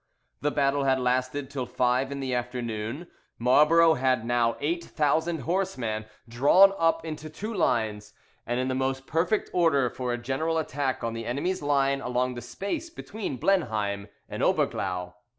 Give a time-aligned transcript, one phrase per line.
[0.41, 3.05] The battle had lasted till five in the afternoon.
[3.37, 8.11] Marlborough had now eight thousand horseman drawn up in two lines,
[8.47, 12.33] and in the most perfect order for a general attack on the enemy's line along
[12.33, 15.13] the space between Blenheim and Oberglau.